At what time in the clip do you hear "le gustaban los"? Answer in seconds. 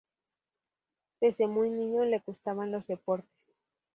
2.05-2.87